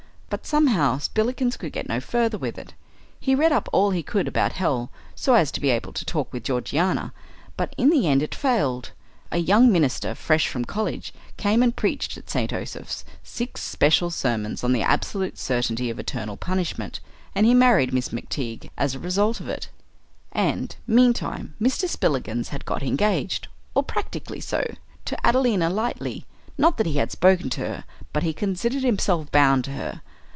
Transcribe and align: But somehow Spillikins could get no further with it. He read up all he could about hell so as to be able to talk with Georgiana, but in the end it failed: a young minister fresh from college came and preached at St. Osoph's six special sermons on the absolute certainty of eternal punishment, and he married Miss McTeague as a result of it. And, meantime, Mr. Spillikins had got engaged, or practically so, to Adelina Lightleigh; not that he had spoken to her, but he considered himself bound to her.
But 0.33 0.47
somehow 0.47 0.97
Spillikins 0.97 1.57
could 1.57 1.73
get 1.73 1.89
no 1.89 1.99
further 1.99 2.37
with 2.37 2.57
it. 2.57 2.73
He 3.19 3.35
read 3.35 3.51
up 3.51 3.67
all 3.73 3.91
he 3.91 4.01
could 4.01 4.29
about 4.29 4.53
hell 4.53 4.89
so 5.13 5.33
as 5.33 5.51
to 5.51 5.59
be 5.59 5.69
able 5.71 5.91
to 5.91 6.05
talk 6.05 6.31
with 6.31 6.45
Georgiana, 6.45 7.11
but 7.57 7.75
in 7.77 7.89
the 7.89 8.07
end 8.07 8.23
it 8.23 8.33
failed: 8.33 8.91
a 9.29 9.39
young 9.39 9.69
minister 9.69 10.15
fresh 10.15 10.47
from 10.47 10.63
college 10.63 11.13
came 11.35 11.61
and 11.61 11.75
preached 11.75 12.17
at 12.17 12.29
St. 12.29 12.53
Osoph's 12.53 13.03
six 13.21 13.61
special 13.61 14.09
sermons 14.09 14.63
on 14.63 14.71
the 14.71 14.81
absolute 14.81 15.37
certainty 15.37 15.89
of 15.89 15.99
eternal 15.99 16.37
punishment, 16.37 17.01
and 17.35 17.45
he 17.45 17.53
married 17.53 17.91
Miss 17.91 18.07
McTeague 18.09 18.69
as 18.77 18.95
a 18.95 18.99
result 18.99 19.41
of 19.41 19.49
it. 19.49 19.67
And, 20.31 20.73
meantime, 20.87 21.55
Mr. 21.61 21.89
Spillikins 21.89 22.47
had 22.49 22.63
got 22.63 22.83
engaged, 22.83 23.49
or 23.75 23.83
practically 23.83 24.39
so, 24.39 24.63
to 25.03 25.27
Adelina 25.27 25.69
Lightleigh; 25.69 26.23
not 26.57 26.77
that 26.77 26.87
he 26.87 26.93
had 26.95 27.11
spoken 27.11 27.49
to 27.49 27.59
her, 27.67 27.83
but 28.13 28.23
he 28.23 28.31
considered 28.31 28.83
himself 28.83 29.29
bound 29.29 29.65
to 29.65 29.71
her. 29.73 30.01